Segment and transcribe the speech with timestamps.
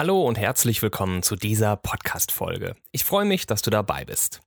[0.00, 2.74] Hallo und herzlich willkommen zu dieser Podcast-Folge.
[2.90, 4.40] Ich freue mich, dass du dabei bist.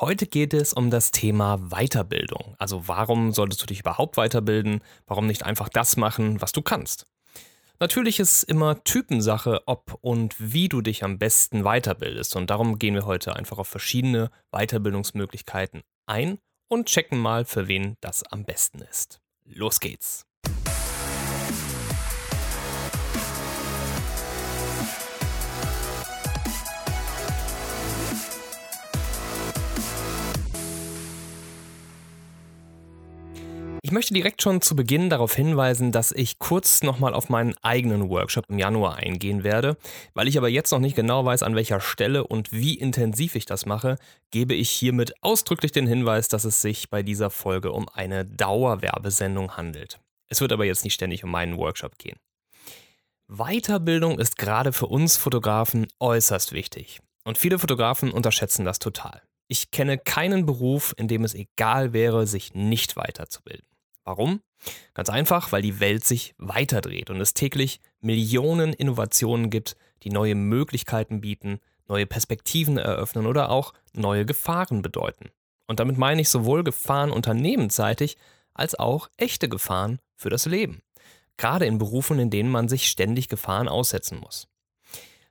[0.00, 2.54] Heute geht es um das Thema Weiterbildung.
[2.56, 4.80] Also warum solltest du dich überhaupt weiterbilden?
[5.06, 7.04] Warum nicht einfach das machen, was du kannst?
[7.78, 12.34] Natürlich ist immer Typensache, ob und wie du dich am besten weiterbildest.
[12.34, 16.38] Und darum gehen wir heute einfach auf verschiedene Weiterbildungsmöglichkeiten ein
[16.68, 19.20] und checken mal, für wen das am besten ist.
[19.44, 20.24] Los geht's!
[33.96, 38.44] Möchte direkt schon zu Beginn darauf hinweisen, dass ich kurz nochmal auf meinen eigenen Workshop
[38.50, 39.78] im Januar eingehen werde.
[40.12, 43.46] Weil ich aber jetzt noch nicht genau weiß, an welcher Stelle und wie intensiv ich
[43.46, 43.96] das mache,
[44.30, 49.56] gebe ich hiermit ausdrücklich den Hinweis, dass es sich bei dieser Folge um eine Dauerwerbesendung
[49.56, 49.98] handelt.
[50.28, 52.18] Es wird aber jetzt nicht ständig um meinen Workshop gehen.
[53.28, 57.00] Weiterbildung ist gerade für uns Fotografen äußerst wichtig.
[57.24, 59.22] Und viele Fotografen unterschätzen das total.
[59.48, 63.66] Ich kenne keinen Beruf, in dem es egal wäre, sich nicht weiterzubilden.
[64.06, 64.40] Warum?
[64.94, 70.36] Ganz einfach, weil die Welt sich weiterdreht und es täglich Millionen Innovationen gibt, die neue
[70.36, 75.30] Möglichkeiten bieten, neue Perspektiven eröffnen oder auch neue Gefahren bedeuten.
[75.66, 78.16] Und damit meine ich sowohl Gefahren unternehmensseitig
[78.54, 80.82] als auch echte Gefahren für das Leben.
[81.36, 84.46] Gerade in Berufen, in denen man sich ständig Gefahren aussetzen muss.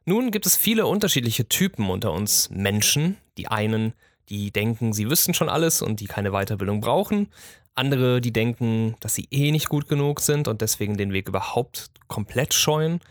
[0.04, 3.18] Nun gibt es viele unterschiedliche Typen unter uns Menschen.
[3.38, 3.94] Die einen,
[4.28, 7.30] die denken, sie wüssten schon alles und die keine Weiterbildung brauchen.
[7.76, 11.92] Andere, die denken, dass sie eh nicht gut genug sind und deswegen den Weg überhaupt
[12.08, 13.02] komplett scheuen.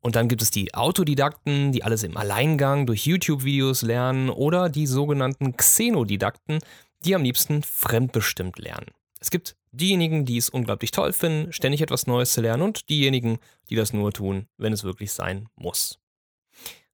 [0.00, 4.86] Und dann gibt es die Autodidakten, die alles im Alleingang durch YouTube-Videos lernen oder die
[4.86, 6.58] sogenannten Xenodidakten,
[7.04, 8.86] die am liebsten fremdbestimmt lernen.
[9.20, 13.38] Es gibt diejenigen, die es unglaublich toll finden, ständig etwas Neues zu lernen und diejenigen,
[13.70, 16.01] die das nur tun, wenn es wirklich sein muss.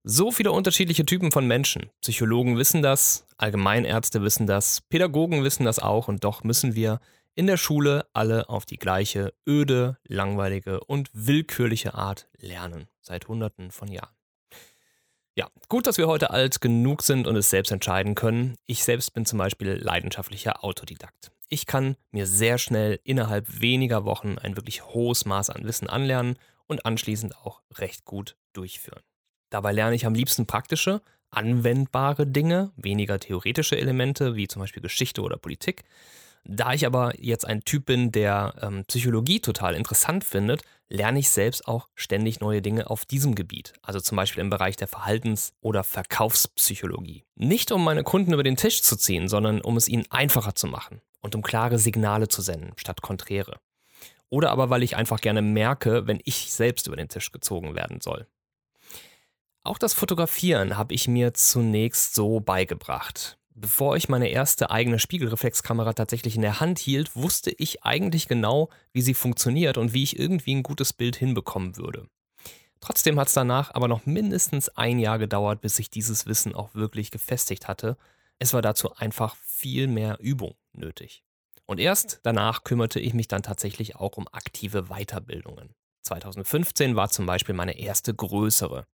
[0.04, 1.90] So viele unterschiedliche Typen von Menschen.
[2.00, 7.00] Psychologen wissen das, Allgemeinärzte wissen das, Pädagogen wissen das auch und doch müssen wir
[7.34, 12.88] in der Schule alle auf die gleiche öde, langweilige und willkürliche Art lernen.
[13.00, 14.14] Seit Hunderten von Jahren.
[15.34, 18.56] Ja, gut, dass wir heute alt genug sind und es selbst entscheiden können.
[18.66, 21.30] Ich selbst bin zum Beispiel leidenschaftlicher Autodidakt.
[21.48, 26.38] Ich kann mir sehr schnell innerhalb weniger Wochen ein wirklich hohes Maß an Wissen anlernen
[26.66, 29.02] und anschließend auch recht gut durchführen.
[29.50, 35.22] Dabei lerne ich am liebsten praktische, anwendbare Dinge, weniger theoretische Elemente wie zum Beispiel Geschichte
[35.22, 35.84] oder Politik.
[36.44, 41.28] Da ich aber jetzt ein Typ bin, der ähm, Psychologie total interessant findet, lerne ich
[41.30, 45.52] selbst auch ständig neue Dinge auf diesem Gebiet, also zum Beispiel im Bereich der Verhaltens-
[45.60, 47.24] oder Verkaufspsychologie.
[47.34, 50.66] Nicht um meine Kunden über den Tisch zu ziehen, sondern um es ihnen einfacher zu
[50.66, 53.60] machen und um klare Signale zu senden, statt konträre.
[54.30, 58.00] Oder aber weil ich einfach gerne merke, wenn ich selbst über den Tisch gezogen werden
[58.00, 58.26] soll.
[59.68, 63.36] Auch das Fotografieren habe ich mir zunächst so beigebracht.
[63.54, 68.70] Bevor ich meine erste eigene Spiegelreflexkamera tatsächlich in der Hand hielt, wusste ich eigentlich genau,
[68.94, 72.08] wie sie funktioniert und wie ich irgendwie ein gutes Bild hinbekommen würde.
[72.80, 76.74] Trotzdem hat es danach aber noch mindestens ein Jahr gedauert, bis ich dieses Wissen auch
[76.74, 77.98] wirklich gefestigt hatte.
[78.38, 81.24] Es war dazu einfach viel mehr Übung nötig.
[81.66, 85.74] Und erst danach kümmerte ich mich dann tatsächlich auch um aktive Weiterbildungen.
[86.04, 88.86] 2015 war zum Beispiel meine erste größere.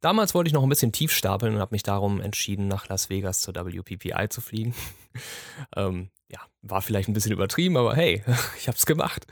[0.00, 3.10] Damals wollte ich noch ein bisschen tief stapeln und habe mich darum entschieden, nach Las
[3.10, 4.74] Vegas zur WPPI zu fliegen.
[5.76, 8.22] ähm, ja, war vielleicht ein bisschen übertrieben, aber hey,
[8.58, 9.26] ich habe es gemacht.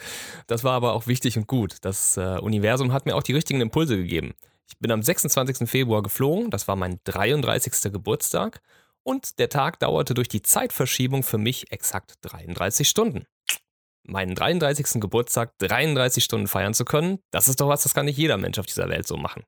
[0.48, 1.76] Das war aber auch wichtig und gut.
[1.82, 4.34] Das äh, Universum hat mir auch die richtigen Impulse gegeben.
[4.68, 5.68] Ich bin am 26.
[5.68, 7.92] Februar geflogen, das war mein 33.
[7.92, 8.60] Geburtstag
[9.04, 13.26] und der Tag dauerte durch die Zeitverschiebung für mich exakt 33 Stunden
[14.08, 15.00] meinen 33.
[15.00, 18.58] Geburtstag 33 Stunden feiern zu können, das ist doch was, das kann nicht jeder Mensch
[18.58, 19.44] auf dieser Welt so machen.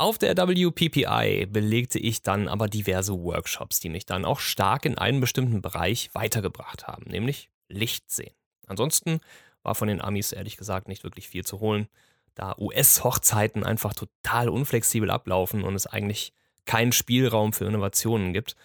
[0.00, 4.96] Auf der WPPI belegte ich dann aber diverse Workshops, die mich dann auch stark in
[4.96, 8.32] einen bestimmten Bereich weitergebracht haben, nämlich Licht sehen.
[8.66, 9.20] Ansonsten
[9.62, 11.86] war von den Amis ehrlich gesagt nicht wirklich viel zu holen,
[12.34, 16.32] da US-Hochzeiten einfach total unflexibel ablaufen und es eigentlich
[16.64, 18.56] keinen Spielraum für Innovationen gibt.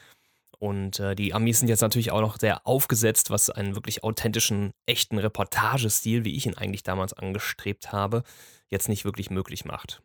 [0.58, 4.72] Und äh, die Amis sind jetzt natürlich auch noch sehr aufgesetzt, was einen wirklich authentischen,
[4.86, 8.24] echten Reportagestil, wie ich ihn eigentlich damals angestrebt habe,
[8.70, 10.02] jetzt nicht wirklich möglich macht.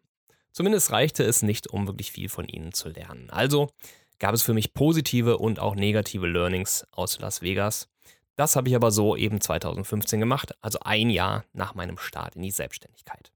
[0.52, 3.31] Zumindest reichte es nicht, um wirklich viel von ihnen zu lernen.
[3.31, 3.70] Also
[4.19, 7.88] gab es für mich positive und auch negative Learnings aus Las Vegas.
[8.37, 12.43] Das habe ich aber so eben 2015 gemacht, also ein Jahr nach meinem Start in
[12.43, 13.32] die Selbstständigkeit.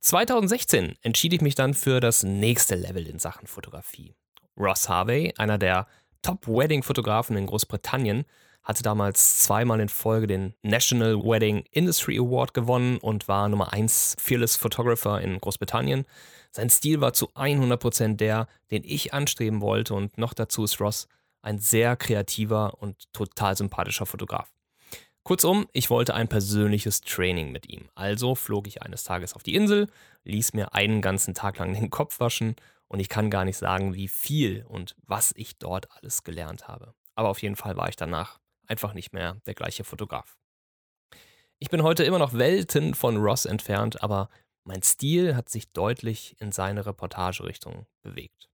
[0.00, 4.14] 2016 entschied ich mich dann für das nächste Level in Sachen Fotografie.
[4.56, 5.86] Ross Harvey, einer der
[6.22, 8.24] Top-Wedding-Fotografen in Großbritannien,
[8.62, 14.16] hatte damals zweimal in Folge den National Wedding Industry Award gewonnen und war Nummer 1
[14.18, 16.04] Fearless Photographer in Großbritannien.
[16.52, 21.08] Sein Stil war zu 100% der, den ich anstreben wollte und noch dazu ist Ross
[21.42, 24.52] ein sehr kreativer und total sympathischer Fotograf.
[25.22, 27.88] Kurzum, ich wollte ein persönliches Training mit ihm.
[27.94, 29.88] Also flog ich eines Tages auf die Insel,
[30.24, 32.56] ließ mir einen ganzen Tag lang den Kopf waschen
[32.88, 36.94] und ich kann gar nicht sagen, wie viel und was ich dort alles gelernt habe.
[37.14, 38.39] Aber auf jeden Fall war ich danach
[38.70, 40.38] einfach nicht mehr der gleiche Fotograf.
[41.58, 44.30] Ich bin heute immer noch Welten von Ross entfernt, aber
[44.64, 48.49] mein Stil hat sich deutlich in seine Reportagerichtung bewegt.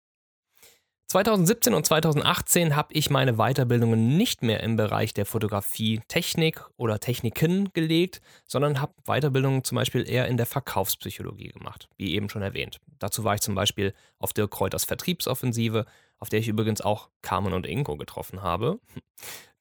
[1.17, 7.01] 2017 und 2018 habe ich meine Weiterbildungen nicht mehr im Bereich der Fotografie Technik oder
[7.01, 12.43] Techniken gelegt, sondern habe Weiterbildungen zum Beispiel eher in der Verkaufspsychologie gemacht, wie eben schon
[12.43, 12.81] erwähnt.
[12.99, 15.87] Dazu war ich zum Beispiel auf Dirk Kräuters Vertriebsoffensive,
[16.19, 18.79] auf der ich übrigens auch Carmen und Ingo getroffen habe.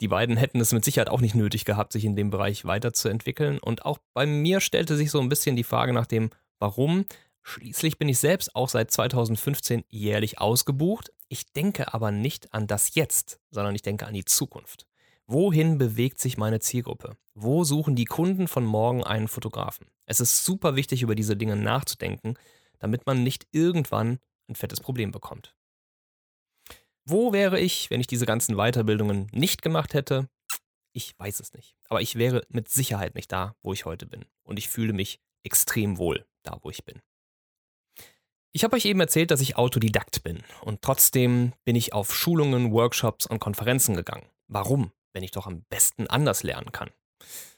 [0.02, 3.60] Die beiden hätten es mit Sicherheit auch nicht nötig gehabt, sich in dem Bereich weiterzuentwickeln.
[3.60, 7.06] Und auch bei mir stellte sich so ein bisschen die Frage nach dem Warum.
[7.48, 12.96] Schließlich bin ich selbst auch seit 2015 jährlich ausgebucht, ich denke aber nicht an das
[12.96, 14.88] Jetzt, sondern ich denke an die Zukunft.
[15.28, 17.18] Wohin bewegt sich meine Zielgruppe?
[17.34, 19.88] Wo suchen die Kunden von morgen einen Fotografen?
[20.06, 22.36] Es ist super wichtig, über diese Dinge nachzudenken,
[22.78, 25.56] damit man nicht irgendwann ein fettes Problem bekommt.
[27.06, 30.30] Wo wäre ich, wenn ich diese ganzen Weiterbildungen nicht gemacht hätte?
[30.92, 31.76] Ich weiß es nicht.
[31.90, 34.26] Aber ich wäre mit Sicherheit nicht da, wo ich heute bin.
[34.44, 37.02] Und ich fühle mich extrem wohl da, wo ich bin.
[38.56, 42.72] Ich habe euch eben erzählt, dass ich Autodidakt bin und trotzdem bin ich auf Schulungen,
[42.72, 44.30] Workshops und Konferenzen gegangen.
[44.48, 46.90] Warum, wenn ich doch am besten anders lernen kann?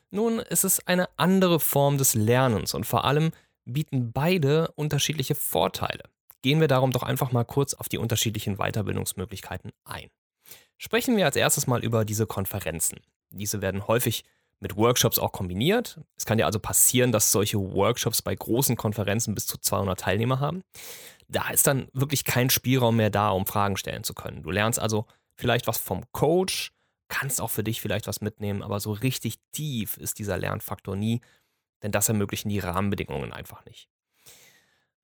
[0.09, 3.29] Nun, es ist eine andere Form des Lernens und vor allem
[3.63, 6.01] bieten beide unterschiedliche Vorteile.
[6.41, 10.09] Gehen wir darum doch einfach mal kurz auf die unterschiedlichen Weiterbildungsmöglichkeiten ein.
[10.79, 13.01] Sprechen wir als erstes mal über diese Konferenzen.
[13.29, 14.23] Diese werden häufig
[14.59, 15.99] mit Workshops auch kombiniert.
[16.15, 20.39] Es kann ja also passieren, dass solche Workshops bei großen Konferenzen bis zu 200 Teilnehmer
[20.39, 20.63] haben.
[21.27, 24.43] Da ist dann wirklich kein Spielraum mehr da, um Fragen stellen zu können.
[24.43, 25.05] Du lernst also
[25.35, 26.71] vielleicht was vom Coach,
[27.09, 31.21] kannst auch für dich vielleicht was mitnehmen, aber so richtig tief ist dieser Lernfaktor nie,
[31.83, 33.89] denn das ermöglichen die Rahmenbedingungen einfach nicht.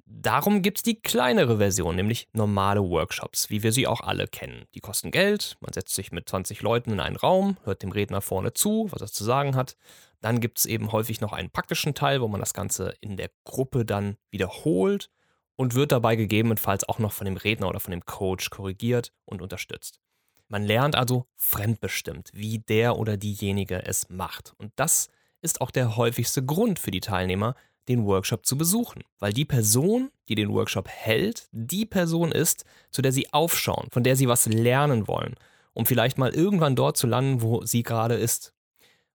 [0.05, 4.65] Darum gibt es die kleinere Version, nämlich normale Workshops, wie wir sie auch alle kennen.
[4.75, 8.21] Die kosten Geld, man setzt sich mit 20 Leuten in einen Raum, hört dem Redner
[8.21, 9.77] vorne zu, was er zu sagen hat.
[10.19, 13.29] Dann gibt es eben häufig noch einen praktischen Teil, wo man das Ganze in der
[13.45, 15.09] Gruppe dann wiederholt
[15.55, 19.41] und wird dabei gegebenenfalls auch noch von dem Redner oder von dem Coach korrigiert und
[19.41, 19.99] unterstützt.
[20.47, 24.53] Man lernt also fremdbestimmt, wie der oder diejenige es macht.
[24.57, 25.09] Und das
[25.41, 27.55] ist auch der häufigste Grund für die Teilnehmer,
[27.87, 33.01] den Workshop zu besuchen, weil die Person, die den Workshop hält, die Person ist, zu
[33.01, 35.35] der sie aufschauen, von der sie was lernen wollen,
[35.73, 38.53] um vielleicht mal irgendwann dort zu landen, wo sie gerade ist.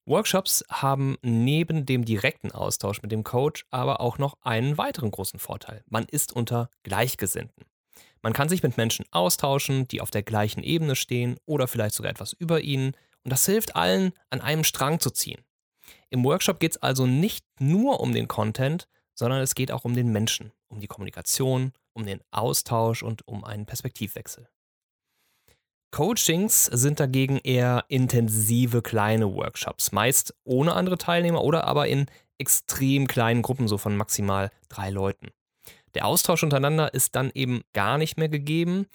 [0.04, 5.38] Workshops haben neben dem direkten Austausch mit dem Coach aber auch noch einen weiteren großen
[5.38, 5.84] Vorteil.
[5.86, 7.66] Man ist unter Gleichgesinnten.
[8.22, 12.10] Man kann sich mit Menschen austauschen, die auf der gleichen Ebene stehen oder vielleicht sogar
[12.10, 12.92] etwas über ihnen,
[13.24, 15.42] und das hilft allen, an einem Strang zu ziehen.
[16.10, 19.94] Im Workshop geht es also nicht nur um den Content, sondern es geht auch um
[19.94, 24.48] den Menschen, um die Kommunikation, um den Austausch und um einen Perspektivwechsel.
[25.90, 32.06] Coachings sind dagegen eher intensive kleine Workshops, meist ohne andere Teilnehmer oder aber in
[32.38, 35.28] extrem kleinen Gruppen, so von maximal drei Leuten.
[35.94, 38.86] Der Austausch untereinander ist dann eben gar nicht mehr gegeben.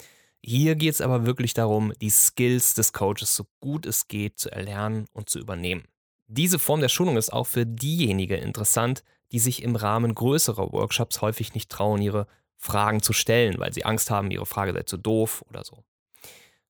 [0.42, 4.50] Hier geht es aber wirklich darum, die Skills des Coaches so gut es geht zu
[4.50, 5.84] erlernen und zu übernehmen.
[6.26, 11.20] Diese Form der Schulung ist auch für diejenigen interessant, die sich im Rahmen größerer Workshops
[11.20, 12.26] häufig nicht trauen, ihre
[12.56, 15.84] Fragen zu stellen, weil sie Angst haben, ihre Frage sei zu doof oder so.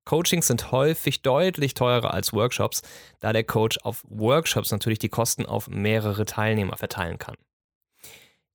[0.05, 2.83] Coachings sind häufig deutlich teurer als Workshops,
[3.21, 7.37] da der Coach auf Workshops natürlich die Kosten auf mehrere Teilnehmer verteilen kann.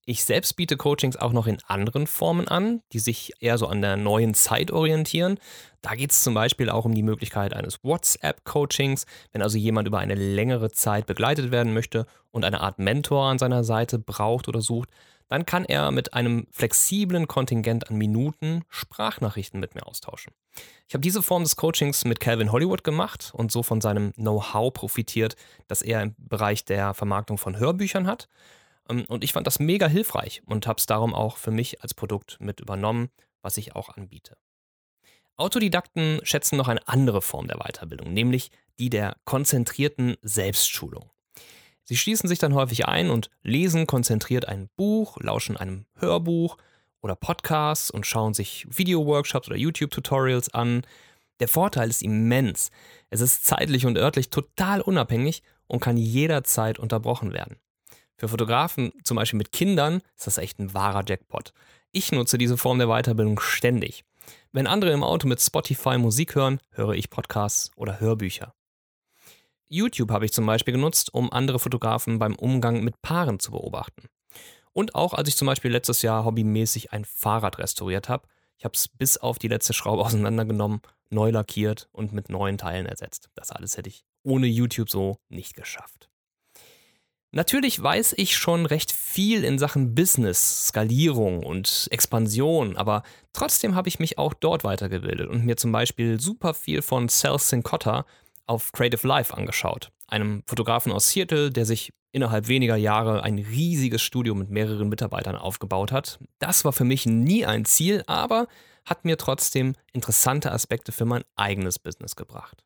[0.09, 3.83] Ich selbst biete Coachings auch noch in anderen Formen an, die sich eher so an
[3.83, 5.37] der neuen Zeit orientieren.
[5.83, 9.99] Da geht es zum Beispiel auch um die Möglichkeit eines WhatsApp-Coachings, wenn also jemand über
[9.99, 14.61] eine längere Zeit begleitet werden möchte und eine Art Mentor an seiner Seite braucht oder
[14.61, 14.89] sucht,
[15.27, 20.33] dann kann er mit einem flexiblen Kontingent an Minuten Sprachnachrichten mit mir austauschen.
[20.87, 24.73] Ich habe diese Form des Coachings mit Calvin Hollywood gemacht und so von seinem Know-how
[24.73, 25.35] profitiert,
[25.67, 28.27] das er im Bereich der Vermarktung von Hörbüchern hat.
[28.89, 31.93] Ähm, und ich fand das mega hilfreich und habe es darum auch für mich als
[31.93, 33.09] Produkt mit übernommen,
[33.41, 34.37] was ich auch anbiete.
[35.37, 41.11] Autodidakten schätzen noch eine andere Form der Weiterbildung, nämlich die der konzentrierten Selbstschulung.
[41.85, 46.57] Sie schließen sich dann häufig ein und lesen konzentriert ein Buch, lauschen einem Hörbuch
[47.01, 50.83] oder Podcasts und schauen sich Video-Workshops oder YouTube-Tutorials an.
[51.39, 52.69] Der Vorteil ist immens.
[53.09, 57.57] Es ist zeitlich und örtlich total unabhängig und kann jederzeit unterbrochen werden.
[58.19, 61.53] Für Fotografen, zum Beispiel mit Kindern, ist das echt ein wahrer Jackpot.
[61.93, 64.03] Ich nutze diese Form der Weiterbildung ständig.
[64.51, 68.53] Wenn andere im Auto mit Spotify Musik hören, höre ich Podcasts oder Hörbücher.
[69.69, 74.09] YouTube habe ich zum Beispiel genutzt, um andere Fotografen beim Umgang mit Paaren zu beobachten.
[74.73, 78.27] Und auch als ich zum Beispiel letztes Jahr hobbymäßig ein Fahrrad restauriert habe.
[78.57, 82.85] Ich habe es bis auf die letzte Schraube auseinandergenommen, neu lackiert und mit neuen Teilen
[82.85, 83.29] ersetzt.
[83.35, 86.09] Das alles hätte ich ohne YouTube so nicht geschafft.
[87.31, 93.87] Natürlich weiß ich schon recht viel in Sachen Business, Skalierung und Expansion, aber trotzdem habe
[93.87, 98.07] ich mich auch dort weitergebildet und mir zum Beispiel super viel von Sal Sincotta
[98.47, 104.01] auf Creative Life angeschaut, einem Fotografen aus Seattle, der sich innerhalb weniger Jahre ein riesiges
[104.01, 106.17] Studio mit mehreren Mitarbeitern aufgebaut hat.
[106.39, 108.47] Das war für mich nie ein Ziel, aber
[108.85, 112.63] hat mir trotzdem interessante Aspekte für mein eigenes Business gebracht.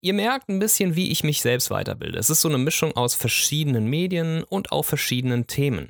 [0.00, 2.18] Ihr merkt ein bisschen, wie ich mich selbst weiterbilde.
[2.18, 5.88] Es ist so eine Mischung aus verschiedenen Medien und auch verschiedenen Themen.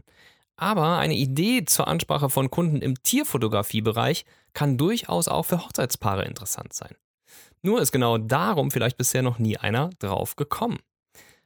[0.56, 4.24] Aber eine Idee zur Ansprache von Kunden im Tierfotografiebereich
[4.54, 6.96] kann durchaus auch für Hochzeitspaare interessant sein.
[7.60, 10.78] Nur ist genau darum vielleicht bisher noch nie einer drauf gekommen.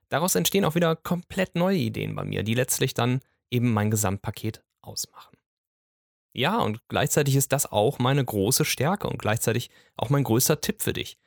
[0.08, 4.62] Daraus entstehen auch wieder komplett neue Ideen bei mir, die letztlich dann eben mein Gesamtpaket
[4.82, 5.36] ausmachen.
[6.32, 10.80] Ja, und gleichzeitig ist das auch meine große Stärke und gleichzeitig auch mein größter Tipp
[10.82, 11.18] für dich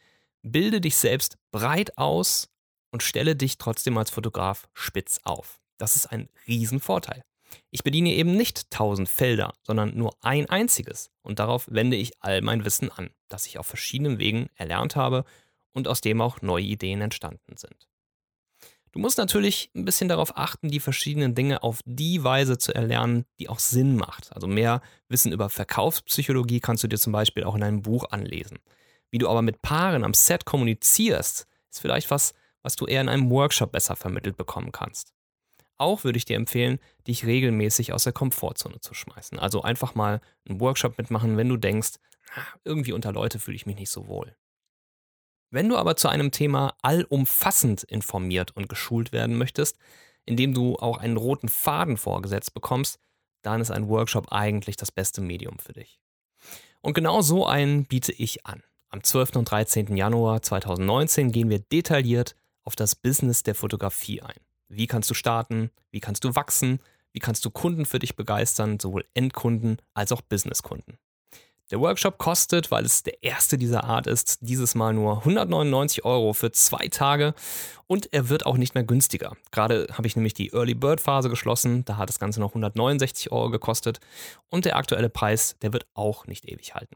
[0.45, 2.49] bilde dich selbst breit aus
[2.91, 5.59] und stelle dich trotzdem als Fotograf spitz auf.
[5.77, 7.23] Das ist ein Riesenvorteil.
[7.71, 12.41] Ich bediene eben nicht tausend Felder, sondern nur ein einziges und darauf wende ich all
[12.41, 15.25] mein Wissen an, das ich auf verschiedenen Wegen erlernt habe
[15.73, 17.87] und aus dem auch neue Ideen entstanden sind.
[18.91, 23.25] Du musst natürlich ein bisschen darauf achten, die verschiedenen Dinge auf die Weise zu erlernen,
[23.39, 24.31] die auch Sinn macht.
[24.33, 28.59] Also mehr Wissen über Verkaufspsychologie kannst du dir zum Beispiel auch in einem Buch anlesen.
[29.11, 33.09] Wie du aber mit Paaren am Set kommunizierst, ist vielleicht was, was du eher in
[33.09, 35.13] einem Workshop besser vermittelt bekommen kannst.
[35.77, 39.39] Auch würde ich dir empfehlen, dich regelmäßig aus der Komfortzone zu schmeißen.
[39.39, 41.95] Also einfach mal einen Workshop mitmachen, wenn du denkst,
[42.35, 44.35] ah, irgendwie unter Leute fühle ich mich nicht so wohl.
[45.51, 49.77] Wenn du aber zu einem Thema allumfassend informiert und geschult werden möchtest,
[50.25, 52.99] indem du auch einen roten Faden vorgesetzt bekommst,
[53.41, 55.99] dann ist ein Workshop eigentlich das beste Medium für dich.
[56.81, 58.63] Und genau so einen biete ich an.
[58.95, 59.35] Am 12.
[59.35, 59.97] und 13.
[59.97, 62.33] Januar 2019 gehen wir detailliert
[62.63, 64.39] auf das Business der Fotografie ein.
[64.69, 65.69] Wie kannst du starten?
[65.91, 66.79] Wie kannst du wachsen?
[67.11, 70.97] Wie kannst du Kunden für dich begeistern, sowohl Endkunden als auch Businesskunden?
[71.71, 76.31] Der Workshop kostet, weil es der erste dieser Art ist, dieses Mal nur 199 Euro
[76.31, 77.33] für zwei Tage
[77.87, 79.35] und er wird auch nicht mehr günstiger.
[79.51, 83.33] Gerade habe ich nämlich die Early Bird Phase geschlossen, da hat das Ganze noch 169
[83.33, 83.99] Euro gekostet
[84.47, 86.95] und der aktuelle Preis, der wird auch nicht ewig halten.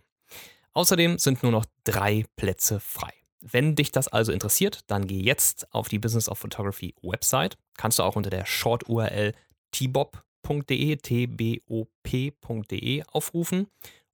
[0.74, 3.14] Außerdem sind nur noch drei Plätze frei.
[3.42, 7.58] Wenn dich das also interessiert, dann geh jetzt auf die Business of Photography Website.
[7.78, 9.34] Kannst du auch unter der Short-URL
[9.72, 13.68] tbob.de, tbop.de aufrufen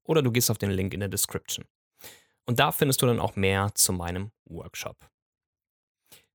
[0.03, 1.65] oder du gehst auf den Link in der Description.
[2.45, 5.09] Und da findest du dann auch mehr zu meinem Workshop.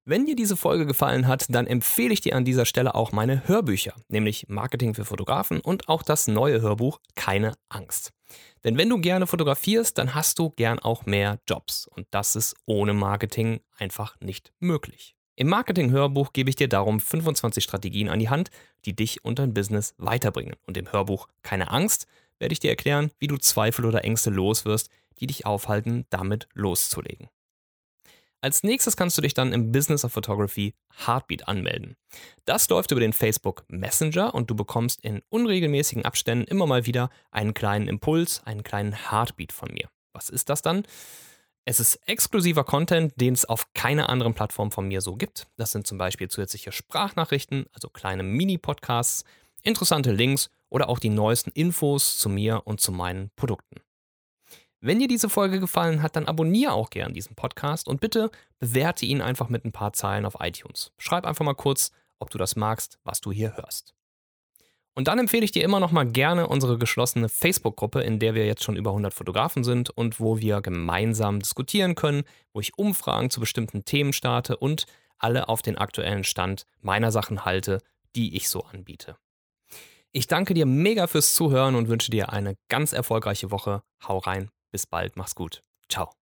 [0.05, 3.47] Wenn dir diese Folge gefallen hat, dann empfehle ich dir an dieser Stelle auch meine
[3.47, 8.11] Hörbücher, nämlich Marketing für Fotografen und auch das neue Hörbuch Keine Angst.
[8.65, 11.87] Denn wenn du gerne fotografierst, dann hast du gern auch mehr Jobs.
[11.87, 15.15] Und das ist ohne Marketing einfach nicht möglich.
[15.37, 18.51] Im Marketing-Hörbuch gebe ich dir darum 25 Strategien an die Hand,
[18.85, 20.57] die dich und dein Business weiterbringen.
[20.67, 22.07] Und im Hörbuch Keine Angst
[22.39, 27.29] werde ich dir erklären, wie du Zweifel oder Ängste loswirst, die dich aufhalten, damit loszulegen.
[28.43, 30.75] Als nächstes kannst du dich dann im Business of Photography
[31.07, 31.97] Heartbeat anmelden.
[32.47, 37.11] Das läuft über den Facebook Messenger und du bekommst in unregelmäßigen Abständen immer mal wieder
[37.31, 39.91] einen kleinen Impuls, einen kleinen Heartbeat von mir.
[40.15, 40.85] Was ist das dann?
[41.67, 45.47] Es ist exklusiver Content, den es auf keiner anderen Plattform von mir so gibt.
[45.57, 49.25] Das sind zum Beispiel zusätzliche Sprachnachrichten, also kleine Mini-Podcasts,
[49.63, 53.83] interessante Links oder auch die neuesten Infos zu mir und zu meinen Produkten.
[54.83, 59.05] Wenn dir diese Folge gefallen hat, dann abonniere auch gern diesen Podcast und bitte bewerte
[59.05, 60.93] ihn einfach mit ein paar Zeilen auf iTunes.
[60.97, 63.95] Schreib einfach mal kurz, ob du das magst, was du hier hörst.
[64.95, 68.47] Und dann empfehle ich dir immer noch mal gerne unsere geschlossene Facebook-Gruppe, in der wir
[68.47, 73.31] jetzt schon über 100 Fotografen sind und wo wir gemeinsam diskutieren können, wo ich Umfragen
[73.31, 74.87] zu bestimmten Themen starte und
[75.19, 77.79] alle auf den aktuellen Stand meiner Sachen halte,
[78.17, 79.17] die ich so anbiete.
[80.13, 83.83] Ich danke dir mega fürs Zuhören und wünsche dir eine ganz erfolgreiche Woche.
[84.07, 85.63] Hau rein, bis bald, mach's gut.
[85.89, 86.20] Ciao.